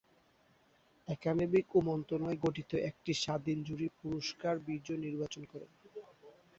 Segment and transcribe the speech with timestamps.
[1.07, 5.71] Academy ও মন্ত্রণালয়ের গঠিত একটি স্বাধীন জুরি পুরস্কার বিজয়ী নির্বাচন করেন।